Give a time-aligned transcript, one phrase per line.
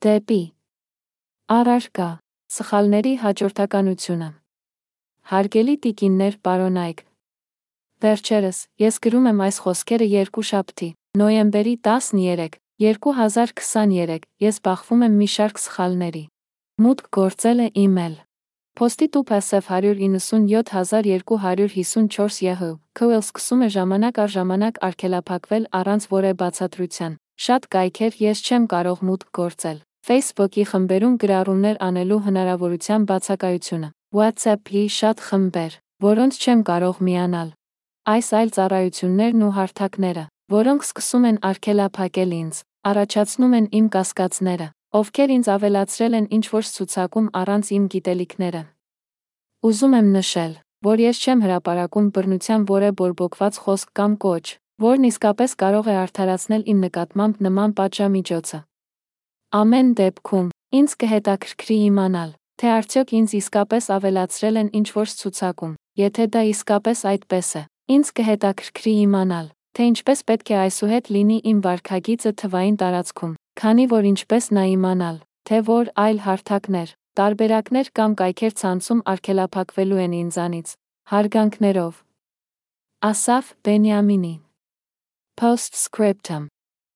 [0.00, 0.56] Դեպի.
[1.52, 4.28] Առարկա սխալների հաջորդականությունը.
[5.32, 7.02] Հարգելի տիկիններ պարոնայք.
[8.00, 10.88] Վերջերս ես գրում եմ այս խոսքերը երկու շաբթի
[11.20, 16.24] նոյեմբերի 13 2023 ես բախվում եմ մի շարք սխալների.
[16.80, 18.14] Մուտք գործել է email
[18.80, 27.20] Post-ի տուփ SF 197254 ԵՀ KOL սկսում է ժամանակ առ ժամանակ արգելափակվել առանց որևէ բացատրության.
[27.44, 35.18] Շատ կայքեր ես չեմ կարող մուտք գործել Facebook-ի խմբերում գրառումներ անելու հնարավորության բացակայությունը, WhatsApp-ի շատ
[35.26, 37.48] խմբեր, որոնց չեմ կարող միանալ։
[38.10, 40.24] Այս այլ ծառայություններն ու հարթակները,
[40.56, 44.68] որոնք սկսում են արգելափակել ինձ, առաջացնում են իմ կասկածները,
[45.00, 48.62] ովքեր ինձ ավելացրել են ինչ-որ ցուցակում առանց իմ գիտելիքները։
[49.68, 50.52] Ուզում եմ նշել,
[50.88, 54.46] որ ես չեմ հրապարակում բռնության որևէ բորբոքված խոսք կամ կոչ,
[54.80, 58.64] որն իսկապես կարող է արդարացնել իմ նկատմամբ նման պատժամիջոցը։
[59.50, 62.28] Ամեն դեպքում, ինձ կհետաքրքրի իմանալ,
[62.62, 68.92] թե արդյոք ինձ իսկապես ավելացրել են ինչ-որ ցուցակում, եթե դա իսկապես այդպես է։ Ինձ կհետաքրքրի
[69.06, 74.64] իմանալ, թե ինչպես պետք է այսուհետ լինի իմ վարքագիծը թվային տարածքում, քանի որ ինչպես նա
[74.70, 75.18] իմանալ,
[75.50, 80.68] թե որ այլ հարթակներ, տարբերակներ կամ կայքեր ցանցում արգելափակվելու են ինձանից,
[81.10, 82.00] հարգանքներով։
[83.10, 84.34] Ասաֆ Բենյամինի.
[85.34, 86.46] Postscriptum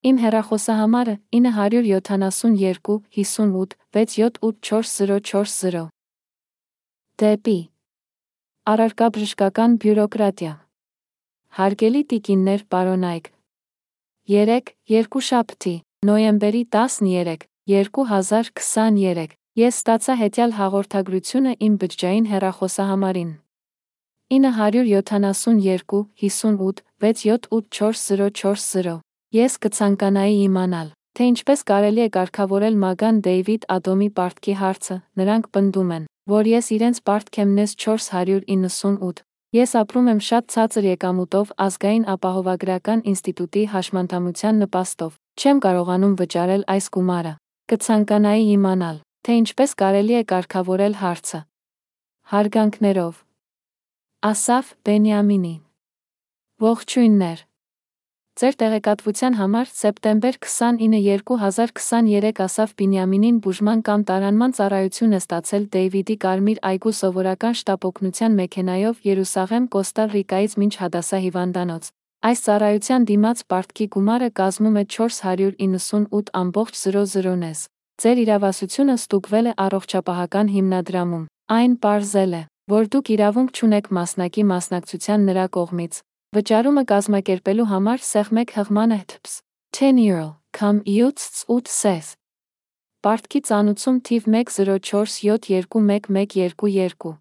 [0.05, 5.87] Իմ հեռախոսահամարը 972 58 6784040
[7.23, 7.55] Դեպի
[8.73, 10.51] Առարկաբժշկական բյուրոկրատիա
[11.59, 13.31] Հարգելի տիկիններ պարոնայք
[14.35, 15.73] 3 2 շաբթի
[16.11, 23.33] նոյեմբերի 13 2023 ես ստացա հետյալ հաղորդագրությունը իմ բջջային հեռախոսահամարին
[24.37, 29.01] 972 58 6784040
[29.35, 35.89] Ես կցանկանայի իմանալ, թե ինչպես կարելի է կարգավորել Մագան Դեյվիդ Ադոմի պարտքի հարցը, նրանք պնդում
[35.95, 39.25] են, որ ես իրենց պարտք եմ նես 498,
[39.59, 46.87] ես ապրում եմ շատ ցածր եկամուտով ազգային ապահովագրական ինստիտուտի հաշմանդամության նպաստով, չեմ կարողանում վճարել այս
[46.95, 47.33] գումարը,
[47.75, 51.41] կցանկանայի իմանալ, թե ինչպես կարելի է կարգավորել հարցը։
[52.35, 53.19] Հարգանքներով.
[54.31, 55.55] Ասաֆ Բենյամինի.
[56.63, 57.45] Ողջույններ
[58.35, 66.17] Ձեր տեղեկատվության համար սեպտեմբեր 29 2023 ասավ Բինյամինին բուժման կամ տարանման ծառայություն է ստացել Դեյվիդի
[66.25, 71.85] Կարմիր այգու սովորական շտապօգնության մեքենայով Երուսաղեմ Կոստա Ռիկայից մինչ Հադասա հիվանդանոց։
[72.27, 77.59] Այս ծառայության դիմաց պարտքի գումարը կազմում է 498.00 նես։
[78.03, 81.25] Ձեր իրավասությունը ստուգվել է առողջապահական հիմնադրամում։
[81.55, 82.43] Այն պարզել է,
[82.75, 85.95] որ դուք իրավունք չունեք մասնակի մասնակցության նրա կողմից,
[86.35, 89.35] Վճարումը կազմակերպելու համար սեղմեք հղմանը հթփս
[89.79, 90.29] 10 euro
[90.59, 92.09] կամ 7 սես։
[93.07, 97.13] Պարտքի ծանուցում թիվ 104721122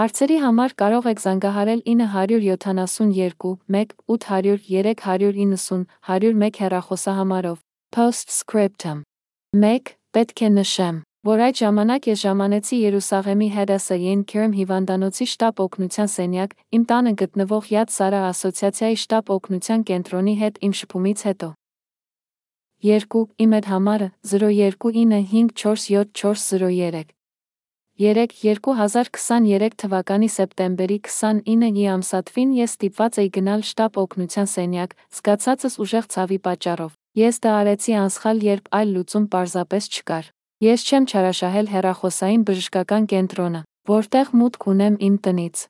[0.00, 7.58] Հարցերի համար կարող եք զանգահարել 972 1 800 390 101 հեռախոսահամարով.
[7.94, 9.06] Postscriptum
[9.54, 16.10] 1 պետք է նշեմ որ այդ ժամանակ ես ժամանեցի Երուսաղեմի Հեդասային Քերմ հիվանդանոցի շտապ օգնության
[16.12, 21.48] սենյակ, իմ տանը գտնվող Յադ Սարա ասոցիացիայի շտապ օգնության կենտրոնի հետ իմ շփումից հետո։
[22.86, 23.22] 2.
[23.42, 27.10] Իմ այդ համարը 029547403
[27.96, 36.04] 3 2023 թվականի սեպտեմբերի 29-ի ամսաթվին ես ստիպված էի գնալ շտապ օգնության սենյակ, զգացածս ուժեղ
[36.12, 36.92] ցավի պատճառով։
[37.24, 43.58] Ես դա արեցի անսխալ, երբ այլ լուծում պարզապես չկար։ Ես չեմ չարաշահել հեռախոսային բժշկական կենտրոնը,
[43.90, 45.64] որտեղ մուտք ունեմ իմ տնից։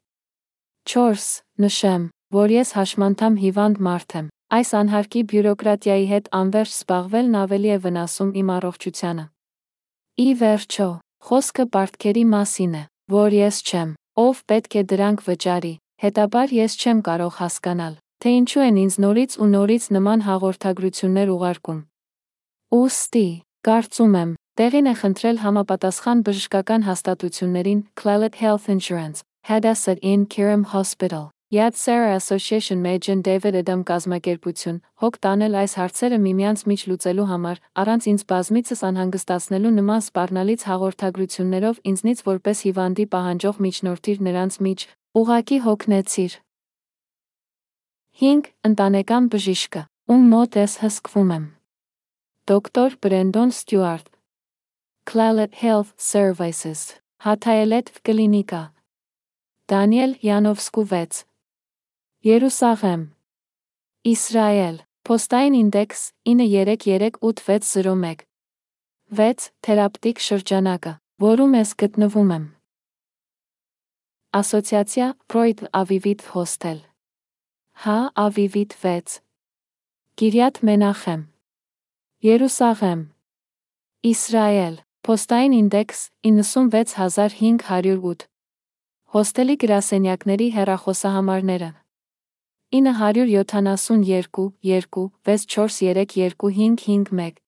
[0.86, 1.24] 4.
[1.64, 2.04] Նշեմ,
[2.36, 8.30] որ ես հաշմանդամ հիվանդ մարդ եմ։ Այս անհարկի բյուրոկրատիայի հետ անverջ զբաղվելն ավելի է վնասում
[8.38, 9.24] իմ առողջությանը։
[10.22, 10.88] Ի վերջո,
[11.26, 13.90] խոսքը պարտքերի մասին է, որ ես չեմ,
[14.22, 15.74] ով պետք է դրանք վճարի,
[16.06, 21.80] հետաբար ես չեմ կարող հասկանալ, թե ինչու են ինձ նորից ու նորից նման հաղորդագրություններ ուղարկում։
[22.76, 23.28] Ոստի,
[23.66, 31.28] կարծում եմ, Տեղին է խնդրել համապատասխան բժշկական հաստատություններին Clallet Health Insurance, Hadassah in Kiram Hospital,
[31.52, 37.60] Yad Sarah Association Major David Adam կազմակերպություն, հոգ տանել այս հարցերը միմյանց միջ լուծելու համար,
[37.84, 44.88] առանց ինձ բազմիցս անհանգստացնելու նման սպառնալից հաղորդագրություններով ինձնից որպես հիվանդի պահանջող միջնորդիր նրանց միջ,
[45.20, 46.40] ուղակի հոգնեցիր։
[48.24, 48.52] 5.
[48.72, 49.86] Ընտանեկան բժիշկը,
[50.16, 51.48] ում մոտ ես հսկվում եմ։
[52.46, 54.15] Դոկտոր Բրենդոն Ստյուարտ
[55.06, 56.80] Clalet Health Services,
[57.22, 58.62] Հաթայելետ կլինիկա։
[59.70, 61.20] Դանիել Յանովսկու 6
[62.26, 63.04] Երուսաղեմ
[64.12, 66.00] Իսրայել Փոստային ինդեքս
[66.32, 68.24] 933801
[69.20, 69.46] 6.
[69.62, 70.92] Թերապտիկ շրջանակը,
[71.22, 72.48] որում ես գտնվում եմ։
[74.40, 76.80] Ասոցիացիա Պրոյդ Ավիվիտ հոստել։
[77.86, 79.20] Հա Ավիվիտ 6։
[80.18, 81.22] Գիրյատ Մենախեմ։
[82.26, 83.06] Երուսաղեմ։
[84.10, 84.76] Իսրայել։
[85.06, 88.26] Փոստային ինդեքս 96508։
[89.14, 91.68] Հոստելի գրասենյակների հեռախոսահամարները.
[92.74, 97.38] 972 2 64325551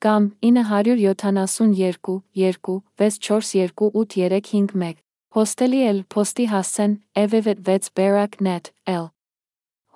[0.00, 4.96] կամ 972 2 642851
[5.36, 6.92] Հոստելի էլ փոստի հասցեն
[7.26, 9.12] ev6 berak.net l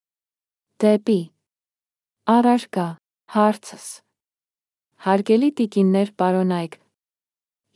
[0.79, 1.33] Դեպի
[2.31, 2.87] Արարկա
[3.35, 3.89] Հարցս
[5.09, 6.79] Հարգելի տիկիններ պարոնայք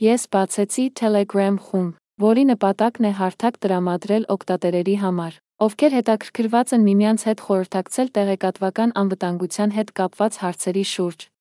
[0.07, 7.27] Ես բացեցի Telegram խումբ, որի նպատակն է հարթակ տրամադրել օգտատերերի համար, ովքեր հետաքրքրված են միմյանց
[7.33, 11.33] հետ խորհրդակցել տեղեկատվական անվտանգության հետ կապված հարցերի շուրջ։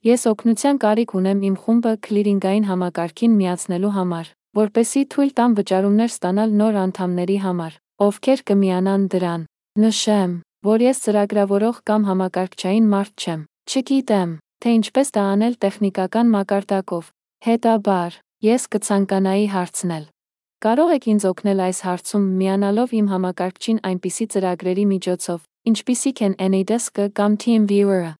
[0.00, 6.54] Ես օգնության կարիք ունեմ իմ խումբը քլիրինգային համակարգին միացնելու համար, որպեսի թույլ տամ վճարումներ ստանալ
[6.60, 7.74] նոր անդամների համար,
[8.06, 9.42] ովքեր կմիանան դրան։
[9.84, 10.32] Նշեմ,
[10.64, 14.32] որ ես ծրագրավորող կամ համակարգչային մարդ չեմ։ Չգիտեմ,
[14.64, 17.12] թե ինչպես դա անել տեխնիկական մակարդակով։
[17.44, 18.16] Հետաբար,
[18.48, 20.08] ես կցանկանայի հարցնել։
[20.64, 27.06] Կարող եք ինձ օգնել այս հարցում միանալով իմ համակարգչին այնպիսի ծրագրերի միջոցով, ինչպիսիք են Anydesk-ը
[27.20, 28.10] կամ TeamViewer-ը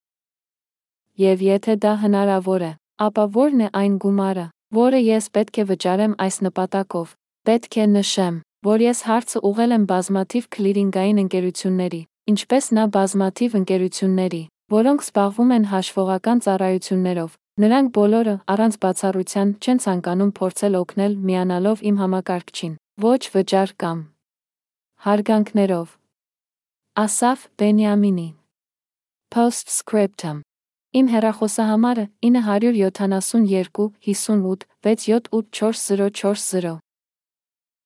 [1.20, 2.72] եւ եթե դա հնարավոր է,
[3.06, 4.46] ապա ո՞րն է այն գումարը,
[4.76, 7.12] որը ես պետք է վճարեմ այս նպատակով։
[7.48, 8.36] Պետք է նշեմ,
[8.68, 12.00] որ ես հարցը ուղղել եմ բազմաթիվ քլիրինգային ընկերությունների,
[12.32, 14.42] ինչպես նա բազմաթիվ ընկերությունների,
[14.76, 17.30] որոնք զբաղվում են հաշվողական ծառայություններով։
[17.60, 23.98] Նրանք բոլորը առանց բացառության չեն ցանկանում փորձել օգնել միանալով իմ համակարգչին, ոչ վճար կամ
[25.06, 25.88] հարգանքներով։
[27.00, 28.28] Ասաֆ Բենյամինի.
[29.34, 30.40] Postscriptum
[30.98, 36.89] Իմ հեռախոսահամարը 972 58 6784040